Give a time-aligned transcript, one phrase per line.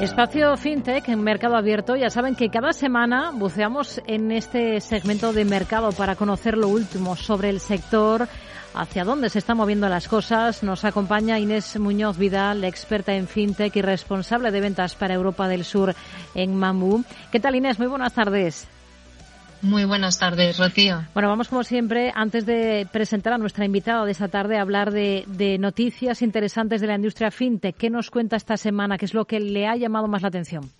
[0.00, 1.96] Espacio FinTech en Mercado Abierto.
[1.96, 7.16] Ya saben que cada semana buceamos en este segmento de mercado para conocer lo último
[7.16, 8.28] sobre el sector,
[8.74, 10.62] hacia dónde se están moviendo las cosas.
[10.62, 15.64] Nos acompaña Inés Muñoz Vidal, experta en FinTech y responsable de ventas para Europa del
[15.64, 15.94] Sur
[16.34, 17.02] en Mamú.
[17.32, 17.78] ¿Qué tal Inés?
[17.78, 18.68] Muy buenas tardes.
[19.62, 21.04] Muy buenas tardes, Rocío.
[21.14, 24.92] Bueno, vamos como siempre, antes de presentar a nuestra invitada de esta tarde, a hablar
[24.92, 27.76] de, de, noticias interesantes de la industria fintech.
[27.76, 28.98] ¿Qué nos cuenta esta semana?
[28.98, 30.70] ¿Qué es lo que le ha llamado más la atención?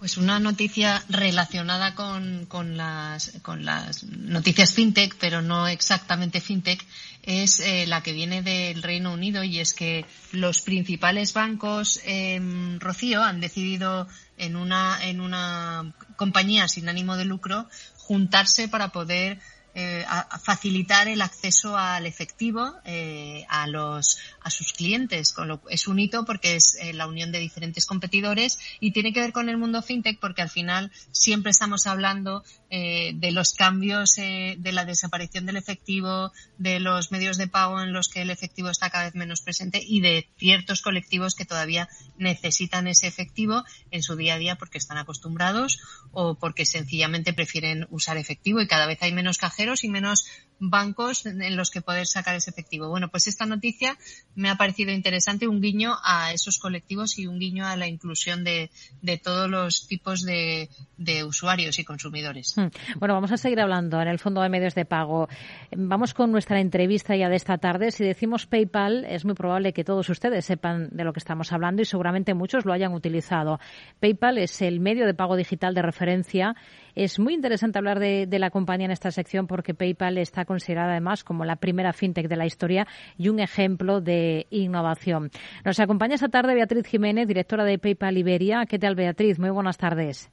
[0.00, 6.82] Pues una noticia relacionada con, con, las, con las noticias fintech, pero no exactamente fintech,
[7.22, 12.40] es eh, la que viene del Reino Unido y es que los principales bancos, eh,
[12.78, 15.69] Rocío, han decidido en una, en una
[16.16, 17.66] compañía sin ánimo de lucro
[17.96, 19.38] juntarse para poder
[19.72, 20.04] eh,
[20.42, 25.32] facilitar el acceso al efectivo eh, a los a sus clientes.
[25.32, 29.12] Con lo, es un hito porque es eh, la unión de diferentes competidores y tiene
[29.12, 33.52] que ver con el mundo fintech porque al final siempre estamos hablando eh, de los
[33.52, 38.22] cambios eh, de la desaparición del efectivo, de los medios de pago en los que
[38.22, 43.08] el efectivo está cada vez menos presente y de ciertos colectivos que todavía necesitan ese
[43.08, 45.80] efectivo en su día a día porque están acostumbrados
[46.12, 50.26] o porque sencillamente prefieren usar efectivo y cada vez hay menos cajeros y menos
[50.60, 52.88] bancos en los que poder sacar ese efectivo.
[52.88, 53.96] Bueno, pues esta noticia
[54.34, 58.44] me ha parecido interesante, un guiño a esos colectivos y un guiño a la inclusión
[58.44, 62.54] de, de todos los tipos de, de, usuarios y consumidores.
[62.56, 62.68] Hmm.
[62.98, 65.28] Bueno, vamos a seguir hablando en el Fondo de Medios de Pago.
[65.74, 67.90] Vamos con nuestra entrevista ya de esta tarde.
[67.90, 71.80] Si decimos PayPal, es muy probable que todos ustedes sepan de lo que estamos hablando
[71.80, 73.58] y seguramente muchos lo hayan utilizado.
[73.98, 76.54] PayPal es el medio de pago digital de referencia
[76.94, 80.90] es muy interesante hablar de, de, la compañía en esta sección porque PayPal está considerada
[80.90, 85.30] además como la primera fintech de la historia y un ejemplo de innovación.
[85.64, 88.66] Nos acompaña esta tarde Beatriz Jiménez, directora de PayPal Iberia.
[88.68, 89.38] ¿Qué tal, Beatriz?
[89.38, 90.28] Muy buenas tardes.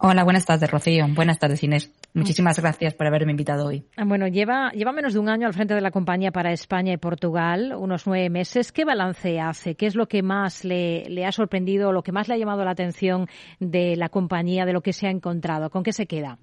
[0.00, 1.06] Hola, buenas tardes, Rocío.
[1.14, 1.90] Buenas tardes, Inés.
[2.12, 3.86] Muchísimas gracias por haberme invitado hoy.
[3.96, 6.98] Bueno, lleva, lleva menos de un año al frente de la compañía para España y
[6.98, 8.70] Portugal, unos nueve meses.
[8.70, 9.76] ¿Qué balance hace?
[9.76, 12.64] ¿Qué es lo que más le, le ha sorprendido, lo que más le ha llamado
[12.64, 13.28] la atención
[13.60, 15.70] de la compañía, de lo que se ha encontrado?
[15.70, 16.38] ¿Con qué se queda?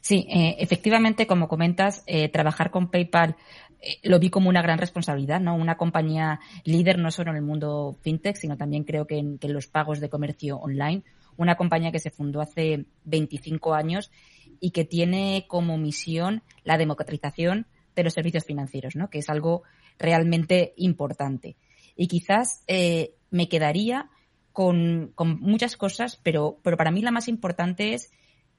[0.00, 3.36] Sí, eh, efectivamente, como comentas, eh, trabajar con PayPal
[3.80, 5.54] eh, lo vi como una gran responsabilidad, ¿no?
[5.54, 9.66] Una compañía líder no solo en el mundo fintech, sino también creo que en, los
[9.66, 11.02] pagos de comercio online
[11.36, 14.10] una compañía que se fundó hace 25 años
[14.60, 17.66] y que tiene como misión la democratización
[17.96, 19.08] de los servicios financieros, ¿no?
[19.08, 19.62] que es algo
[19.98, 21.56] realmente importante.
[21.96, 22.62] Y quizás
[23.30, 24.10] me quedaría
[24.52, 28.12] con, con, muchas cosas, pero, pero para mí la más importante es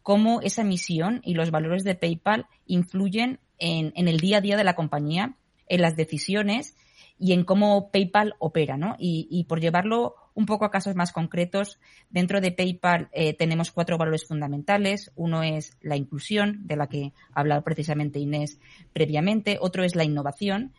[0.03, 4.63] cómo esa misión y los valores de PayPal influyen en, el día a día de
[4.63, 5.35] la compañía,
[5.67, 6.75] en las decisiones
[7.19, 8.95] y en cómo PayPal opera, ¿no?
[8.97, 11.79] Y, y por llevarlo un poco a casos más concretos,
[12.09, 15.11] dentro de PayPal eh, tenemos cuatro valores fundamentales.
[15.15, 18.59] Uno es la inclusión, de la que ha hablado precisamente Inés
[18.93, 19.57] previamente.
[19.59, 20.73] Otro es la innovación.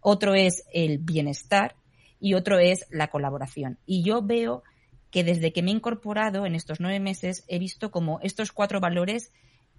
[0.00, 1.76] Otro es el bienestar.
[2.18, 3.78] Y otro es la colaboración.
[3.86, 4.62] Y yo veo
[5.10, 8.80] que desde que me he incorporado en estos nueve meses he visto como estos cuatro
[8.80, 9.32] valores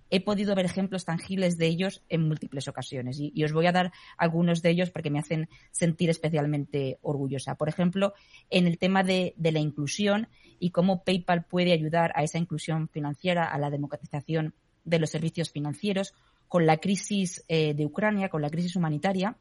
[0.10, 3.92] he podido ver ejemplos tangibles de ellos en múltiples ocasiones y, os voy a dar
[4.18, 7.56] algunos de ellos porque me hacen sentir especialmente orgullosa.
[7.56, 8.14] Por ejemplo,
[8.50, 10.30] en el tema de, de la inclusión
[10.60, 14.54] y cómo PayPal puede ayudar a esa inclusión financiera, a la democratización
[14.86, 16.14] de los servicios financieros,
[16.48, 19.36] con la crisis eh, de Ucrania, con la crisis humanitaria,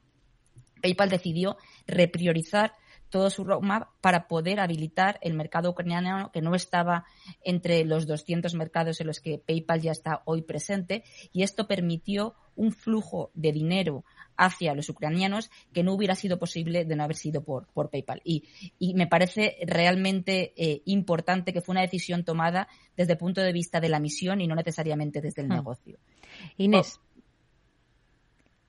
[0.82, 2.72] PayPal decidió repriorizar
[3.16, 7.06] todo su roadmap para poder habilitar el mercado ucraniano que no estaba
[7.42, 12.34] entre los 200 mercados en los que PayPal ya está hoy presente y esto permitió
[12.56, 14.04] un flujo de dinero
[14.36, 18.20] hacia los ucranianos que no hubiera sido posible de no haber sido por, por PayPal.
[18.22, 18.44] Y,
[18.78, 23.54] y, me parece realmente eh, importante que fue una decisión tomada desde el punto de
[23.54, 25.54] vista de la misión y no necesariamente desde el hmm.
[25.54, 25.98] negocio.
[26.58, 27.00] Inés.
[27.00, 27.05] Oh.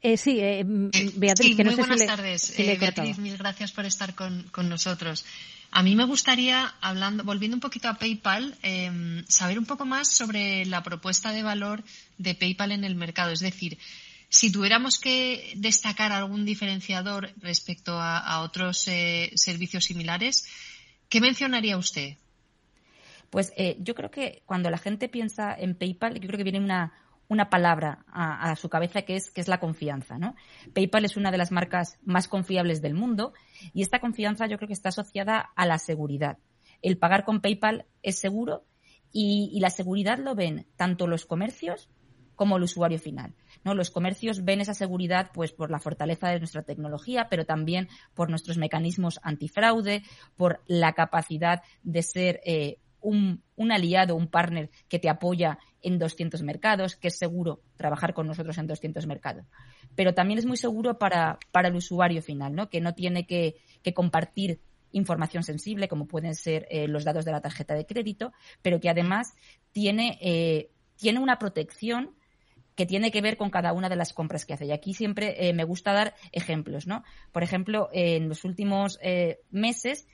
[0.01, 2.77] Eh, sí, eh, Beatriz, sí, que no muy sé buenas si le, tardes, si eh,
[2.79, 5.25] Beatriz, mil gracias por estar con, con, nosotros.
[5.71, 10.11] A mí me gustaría, hablando, volviendo un poquito a PayPal, eh, saber un poco más
[10.11, 11.83] sobre la propuesta de valor
[12.17, 13.31] de PayPal en el mercado.
[13.31, 13.77] Es decir,
[14.29, 20.45] si tuviéramos que destacar algún diferenciador respecto a, a otros eh, servicios similares,
[21.09, 22.17] ¿qué mencionaría usted?
[23.29, 26.59] Pues eh, yo creo que cuando la gente piensa en PayPal, yo creo que viene
[26.59, 26.93] una,
[27.29, 30.35] una palabra a, su cabeza que es, que es la confianza, ¿no?
[30.73, 33.33] PayPal es una de las marcas más confiables del mundo
[33.73, 36.37] y esta confianza yo creo que está asociada a la seguridad.
[36.81, 38.65] El pagar con PayPal es seguro
[39.11, 41.89] y, y la seguridad lo ven tanto los comercios
[42.37, 43.33] como el usuario final.
[43.65, 43.73] ¿no?
[43.73, 48.29] Los comercios ven esa seguridad pues por la fortaleza de nuestra tecnología, pero también por
[48.29, 50.03] nuestros mecanismos antifraude,
[50.37, 56.41] por la capacidad de ser eh, un, aliado, un partner que te apoya en 200
[56.43, 59.45] mercados, que es seguro trabajar con nosotros en 200 mercados.
[59.95, 62.69] Pero también es muy seguro para, para el usuario final, ¿no?
[62.69, 63.55] que no tiene que,
[63.93, 64.59] compartir
[64.91, 68.89] información sensible, como pueden ser eh, los datos de la tarjeta de crédito, pero que
[68.89, 69.33] además
[69.71, 72.15] tiene, eh, tiene una protección
[72.75, 74.65] que tiene que ver con cada una de las compras que hace.
[74.65, 77.03] Y aquí siempre eh, me gusta dar ejemplos, ¿no?
[77.31, 78.99] Por ejemplo, en los últimos
[79.49, 80.05] meses,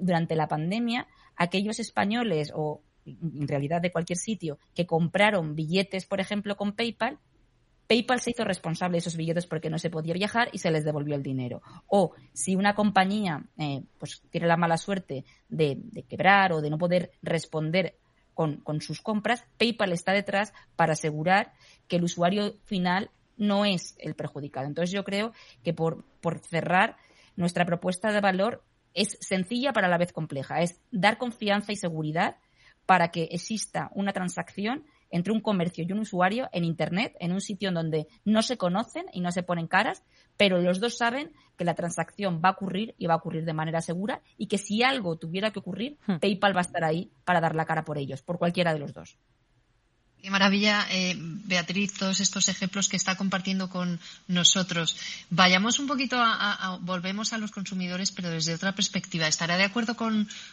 [0.00, 1.08] durante la pandemia,
[1.40, 7.18] aquellos españoles o en realidad de cualquier sitio que compraron billetes, por ejemplo, con PayPal,
[7.88, 10.84] PayPal se hizo responsable de esos billetes porque no se podía viajar y se les
[10.84, 11.62] devolvió el dinero.
[11.86, 15.78] O si una compañía eh, pues tiene la mala suerte de,
[16.08, 17.96] quebrar o de no poder responder
[18.34, 21.54] con, con, sus compras, PayPal está detrás para asegurar
[21.88, 24.66] que el usuario final no es el perjudicado.
[24.66, 25.32] Entonces yo creo
[25.64, 26.96] que por, por cerrar,
[27.36, 28.62] nuestra propuesta de valor
[28.94, 30.60] es sencilla para la vez compleja.
[30.60, 32.36] Es dar confianza y seguridad
[32.86, 37.40] para que exista una transacción entre un comercio y un usuario en Internet, en un
[37.40, 40.02] sitio en donde no se conocen y no se ponen caras,
[40.36, 43.52] pero los dos saben que la transacción va a ocurrir y va a ocurrir de
[43.52, 46.18] manera segura y que si algo tuviera que ocurrir, hmm.
[46.20, 48.92] PayPal va a estar ahí para dar la cara por ellos, por cualquiera de los
[48.92, 49.18] dos.
[50.22, 54.96] Qué maravilla, eh, Beatriz, todos estos ejemplos que está compartiendo con nosotros.
[55.30, 59.28] Vayamos un poquito a, volvemos a los consumidores, pero desde otra perspectiva.
[59.28, 59.96] Estará de acuerdo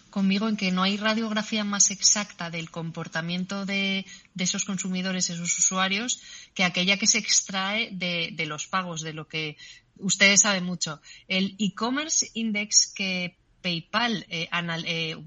[0.09, 4.05] conmigo en que no hay radiografía más exacta del comportamiento de,
[4.37, 6.21] esos consumidores, esos usuarios,
[6.53, 9.57] que aquella que se extrae de, de los pagos, de lo que
[9.97, 11.01] ustedes saben mucho.
[11.27, 13.35] El e-commerce index que
[13.67, 14.47] PayPal eh,
[14.85, 15.17] eh,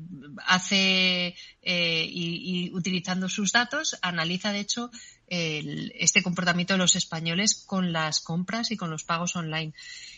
[0.47, 4.91] hace eh, y, utilizando sus datos analiza de hecho
[5.33, 9.73] este comportamiento de los españoles con las compras y con los pagos online.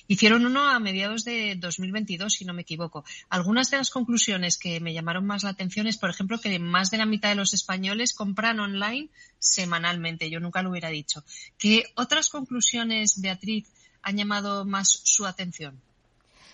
[0.08, 3.04] Hicieron uno a mediados de 2022, si no me equivoco.
[3.28, 6.90] Algunas de las conclusiones que me llamaron más la atención es, por ejemplo, que más
[6.90, 10.30] de la mitad de los españoles compran online semanalmente.
[10.30, 11.22] Yo nunca lo hubiera dicho.
[11.58, 13.68] ¿Qué otras conclusiones, Beatriz,
[14.00, 15.78] han llamado más su atención?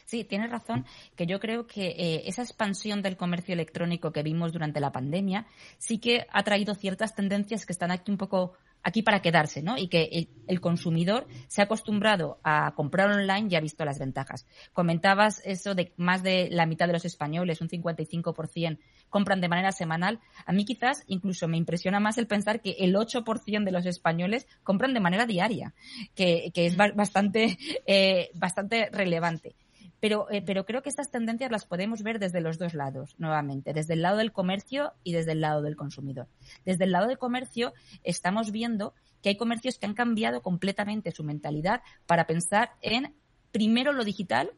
[0.09, 4.55] Sí, tienes razón, que yo creo que eh, esa expansión del comercio electrónico que vimos
[4.55, 5.47] durante la pandemia
[5.77, 9.77] sí que ha traído ciertas tendencias que están aquí un poco aquí para quedarse, ¿no?
[9.77, 14.47] Y que el, consumidor se ha acostumbrado a comprar online y ha visto las ventajas.
[14.73, 18.79] Comentabas eso de más de la mitad de los españoles, un 55%,
[19.11, 20.21] compran de manera semanal.
[20.47, 24.47] A mí quizás incluso me impresiona más el pensar que el 8% de los españoles
[24.63, 25.75] compran de manera diaria,
[26.15, 29.55] que, que es bastante, eh, bastante relevante.
[30.01, 33.73] Pero, eh, pero creo que estas tendencias las podemos ver desde los dos lados, nuevamente,
[33.73, 36.29] desde el lado del comercio y desde el lado del consumidor.
[36.65, 37.73] Desde el lado del comercio
[38.05, 43.15] estamos viendo que hay comercios que han cambiado completamente su mentalidad para pensar en
[43.51, 44.53] primero lo digital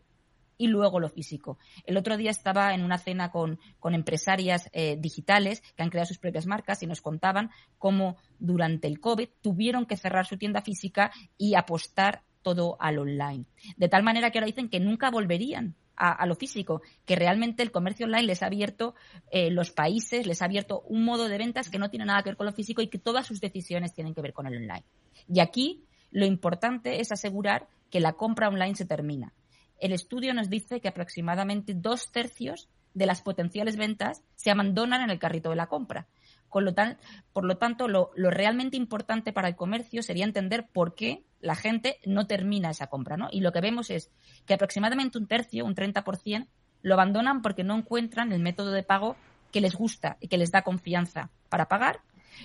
[0.60, 1.56] y luego lo físico.
[1.86, 6.18] El otro día estaba en una cena con, empresarias eh, digitales que han creado sus
[6.18, 11.12] propias marcas y nos contaban cómo durante el COVID tuvieron que cerrar su tienda física
[11.38, 13.44] y apostar todo al online.
[13.76, 17.70] De tal manera que ahora dicen que nunca volverían a, lo físico, que realmente el
[17.70, 18.94] comercio online les ha abierto
[19.30, 22.30] eh, los países, les ha abierto un modo de ventas que no tiene nada que
[22.30, 24.84] ver con lo físico y que todas sus decisiones tienen que ver con el online.
[25.28, 29.34] Y aquí lo importante es asegurar que la compra online se termina.
[29.78, 35.10] El estudio nos dice que aproximadamente dos tercios de las potenciales ventas se abandonan en
[35.10, 36.08] el carrito de la compra
[36.50, 41.98] por lo tanto, lo, realmente importante para el comercio sería entender por qué la gente
[42.04, 43.28] no termina esa compra, ¿no?
[43.30, 44.10] Y lo que vemos es
[44.46, 46.48] que aproximadamente un tercio, un 30%,
[46.82, 49.16] lo abandonan porque no encuentran el método de pago
[49.52, 52.00] que les gusta y que les da confianza para pagar.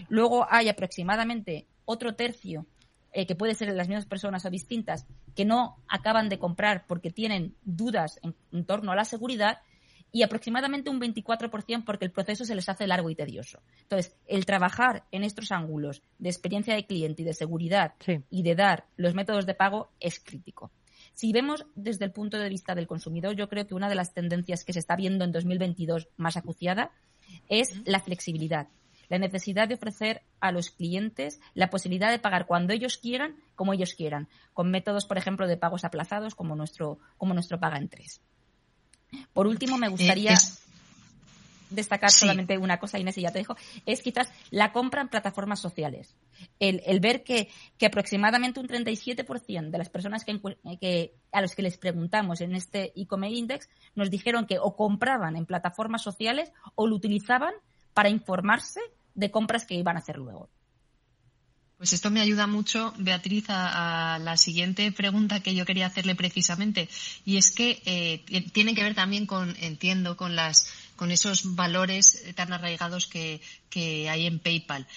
[0.09, 2.65] Luego hay aproximadamente otro tercio,
[3.11, 7.11] eh, que puede ser las mismas personas o distintas, que no acaban de comprar porque
[7.11, 9.59] tienen dudas en torno a la seguridad
[10.15, 13.61] y aproximadamente un 24% porque el proceso se les hace largo y tedioso.
[13.81, 17.95] Entonces, el trabajar en estos ángulos de experiencia de cliente y de seguridad
[18.29, 20.71] y de dar los métodos de pago es crítico.
[21.11, 24.13] Si vemos desde el punto de vista del consumidor, yo creo que una de las
[24.13, 26.91] tendencias que se está viendo en 2022 más acuciada
[27.49, 28.69] es la flexibilidad,
[29.09, 33.73] la necesidad de ofrecer a los clientes la posibilidad de pagar cuando ellos quieran, como
[33.73, 37.89] ellos quieran, con métodos, por ejemplo, de pagos aplazados como nuestro, como nuestro paga en
[37.89, 38.21] tres.
[39.33, 40.37] Por último, me gustaría eh,
[41.69, 43.55] destacar solamente una cosa, Inés, y ya te dejo,
[43.85, 46.15] es quizás la compra en plataformas sociales.
[46.59, 47.49] El, ver que,
[47.85, 53.37] aproximadamente un 37% de las personas que, a los que les preguntamos en este e-commerce
[53.37, 57.53] index nos dijeron que o compraban en plataformas sociales o lo utilizaban
[57.93, 58.81] para informarse
[59.13, 60.49] de compras que iban a hacer luego.
[61.77, 66.87] Pues esto me ayuda mucho, Beatriz, a, la siguiente pregunta que yo quería hacerle precisamente.
[67.25, 72.23] Y es que eh, tiene que ver también con, entiendo, con las con esos valores
[72.35, 74.87] tan arraigados que, que hay en PayPal.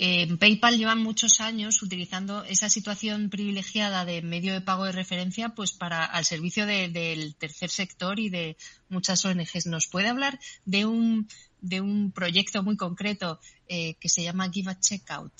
[0.00, 5.48] En PayPal llevan muchos años utilizando esa situación privilegiada de medio de pago de referencia
[5.48, 8.56] pues para al servicio del tercer sector y de
[8.88, 9.66] muchas ONGs.
[9.66, 11.26] ¿Nos puede hablar de un,
[11.60, 15.32] de un proyecto muy concreto eh, que se llama Give a Checkout?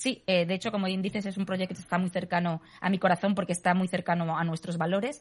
[0.00, 2.88] Sí, eh, de hecho, como bien dices, es un proyecto que está muy cercano a
[2.88, 5.20] mi corazón porque está muy cercano a nuestros valores.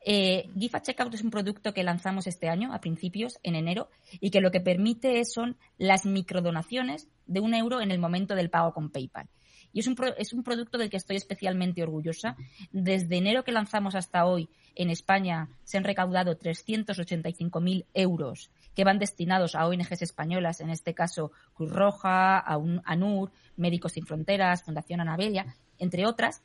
[0.00, 3.90] Eh, Gifa Checkout es un producto que lanzamos este año, a principios, en enero,
[4.20, 8.48] y que lo que permite son las microdonaciones de un euro en el momento del
[8.48, 9.28] pago con PayPal.
[9.74, 12.38] Y es un, es un producto del que estoy especialmente orgullosa.
[12.72, 18.98] Desde enero que lanzamos hasta hoy, en España se han recaudado 385.000 euros que van
[18.98, 22.44] destinados a ONGs españolas, en este caso Cruz Roja,
[22.84, 26.42] ANUR, Médicos Sin Fronteras, Fundación Anabelia, entre otras.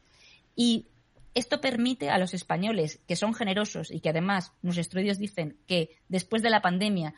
[0.55, 0.87] Y
[1.33, 5.97] esto permite a los españoles, que son generosos y que además nuestros estudios dicen que
[6.07, 7.13] después de la pandemia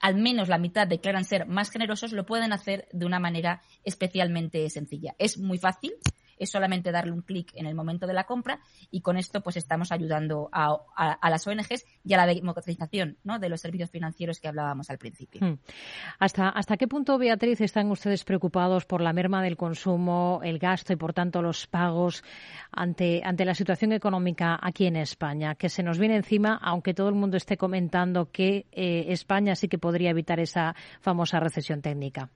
[0.00, 4.68] al menos la mitad declaran ser más generosos, lo pueden hacer de una manera especialmente
[4.70, 5.14] sencilla.
[5.18, 5.92] Es muy fácil,
[6.38, 9.56] es solamente darle un clic en el momento de la compra y con esto pues
[9.56, 10.78] estamos ayudando a,
[11.28, 13.38] las ONGs y a la democratización ¿no?
[13.38, 15.40] de los servicios financieros que hablábamos al principio.
[15.40, 15.58] Hmm.
[16.18, 20.92] ¿Hasta, ¿Hasta qué punto, Beatriz, están ustedes preocupados por la merma del consumo, el gasto
[20.92, 22.24] y, por tanto, los pagos
[22.70, 27.08] ante, ante la situación económica aquí en España, que se nos viene encima, aunque todo
[27.08, 32.30] el mundo esté comentando que eh, España sí que podría evitar esa famosa recesión técnica?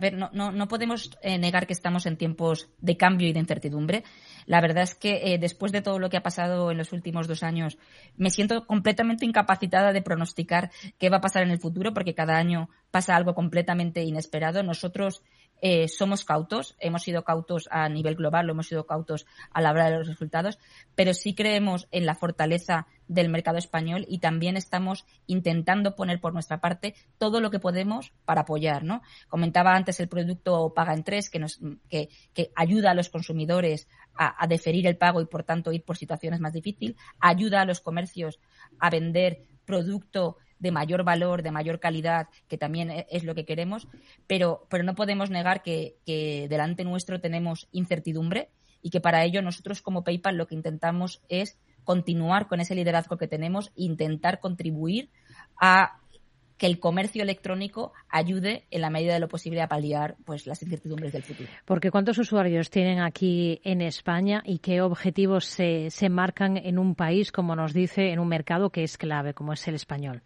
[0.00, 3.34] A ver, no, no, no podemos eh, negar que estamos en tiempos de cambio y
[3.34, 4.02] de incertidumbre.
[4.46, 7.28] La verdad es que eh, después de todo lo que ha pasado en los últimos
[7.28, 7.76] dos años,
[8.16, 12.38] me siento completamente incapacitada de pronosticar qué va a pasar en el futuro, porque cada
[12.38, 14.62] año pasa algo completamente inesperado.
[14.62, 15.22] Nosotros
[15.60, 19.70] eh, somos cautos, hemos sido cautos a nivel global, lo hemos sido cautos a la
[19.70, 20.58] hora de los resultados,
[20.94, 26.32] pero sí creemos en la fortaleza del mercado español y también estamos intentando poner por
[26.32, 29.02] nuestra parte todo lo que podemos para apoyar, ¿no?
[29.28, 33.88] Comentaba antes el producto Paga en Tres, que, nos, que, que ayuda a los consumidores
[34.14, 37.64] a, a, deferir el pago y, por tanto, ir por situaciones más difíciles, ayuda a
[37.64, 38.38] los comercios
[38.78, 43.44] a vender producto de mayor valor, de mayor calidad, que también e, es lo que
[43.44, 43.88] queremos,
[44.26, 48.50] pero, pero no podemos negar que, que delante nuestro tenemos incertidumbre
[48.82, 53.16] y que para ello nosotros como PayPal lo que intentamos es continuar con ese liderazgo
[53.16, 55.10] que tenemos, intentar contribuir
[55.60, 56.00] a
[56.60, 60.62] que el comercio electrónico ayude en la medida de lo posible a paliar pues las
[60.62, 61.48] incertidumbres del futuro.
[61.64, 66.94] Porque ¿cuántos usuarios tienen aquí en España y qué objetivos se, se marcan en un
[66.94, 70.20] país, como nos dice, en un mercado que es clave, como es el español?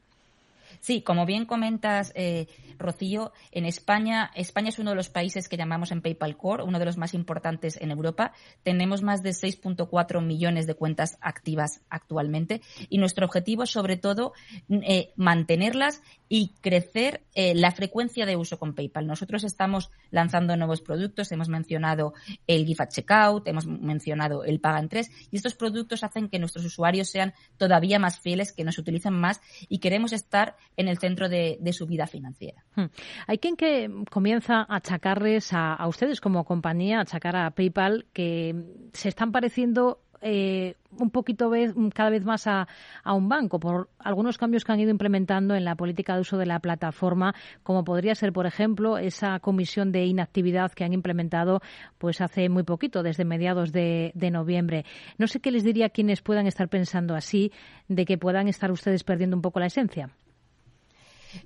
[0.85, 2.47] Sí, como bien comentas, eh,
[2.79, 6.79] Rocío, en España, España es uno de los países que llamamos en PayPal Core, uno
[6.79, 8.33] de los más importantes en Europa.
[8.63, 12.61] Tenemos más de 6.4 millones de cuentas activas actualmente
[12.91, 14.35] y nuestro objetivo es sobre todo
[14.69, 19.07] eh, mantenerlas y crecer eh, la frecuencia de uso con PayPal.
[19.07, 22.13] Nosotros estamos lanzando nuevos productos, hemos mencionado
[22.47, 26.67] el Gift Checkout, hemos mencionado el Paga en 3 y estos productos hacen que nuestros
[26.67, 31.29] usuarios sean todavía más fieles, que nos utilicen más y queremos estar en el centro
[31.29, 32.65] de, su vida financiera.
[32.77, 32.87] Hmm.
[33.27, 38.07] Hay quien que comienza a achacarles a, a ustedes como compañía, a achacar a PayPal,
[38.13, 38.55] que
[38.93, 42.67] se están pareciendo eh, un poquito vez, cada vez más a,
[43.05, 46.47] un banco por algunos cambios que han ido implementando en la política de uso de
[46.47, 51.61] la plataforma, como podría ser, por ejemplo, esa comisión de inactividad que han implementado
[51.99, 54.87] pues hace muy poquito, desde mediados de, noviembre.
[55.19, 57.53] No sé qué les diría a quienes puedan estar pensando así,
[57.89, 60.09] de que puedan estar ustedes perdiendo un poco la esencia.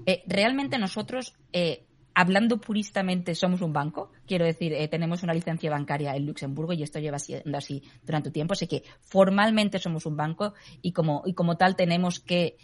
[0.07, 4.11] Eh, realmente nosotros, eh, hablando puristamente, somos un banco.
[4.26, 8.30] Quiero decir, eh, tenemos una licencia bancaria en Luxemburgo y esto lleva siendo así durante
[8.30, 8.54] tiempo.
[8.54, 12.57] Así que formalmente somos un banco y como, y como tal tenemos que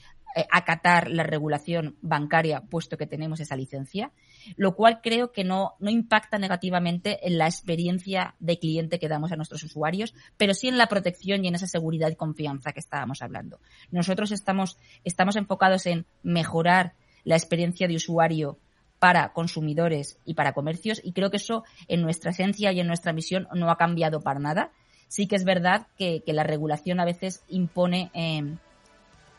[0.51, 4.13] acatar la regulación bancaria puesto que tenemos esa licencia,
[4.57, 9.33] lo cual creo que no, no impacta negativamente en la experiencia de cliente que damos
[9.33, 12.81] a nuestros usuarios, pero sí en la protección y en esa seguridad y confianza que
[12.81, 13.61] estábamos hablando.
[13.91, 18.59] Nosotros estamos, estamos enfocados en mejorar la experiencia de usuario
[18.99, 23.13] para consumidores y para comercios y creo que eso en nuestra esencia y en nuestra
[23.13, 24.71] misión no ha cambiado para nada.
[25.09, 28.43] Sí que es verdad que, la regulación a veces impone eh,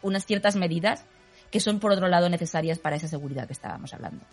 [0.01, 1.05] unas ciertas medidas
[1.51, 4.25] que son por otro lado necesarias para esa seguridad que estábamos hablando.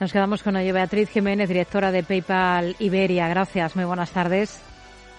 [0.00, 0.72] Nos quedamos con ello.
[0.72, 3.28] Beatriz Jiménez, directora de PayPal Iberia.
[3.28, 4.60] Gracias, muy buenas tardes.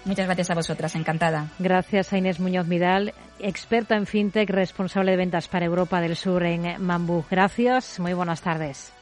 [0.06, 1.48] Muchas gracias a vosotras, encantada.
[1.60, 6.44] Gracias a Inés Muñoz Midal, experta en fintech, responsable de ventas para Europa del Sur
[6.44, 7.26] en Mambú.
[7.30, 8.94] Gracias, muy buenas tardes.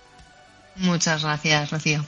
[0.76, 2.04] Muchas gracias, Rocío.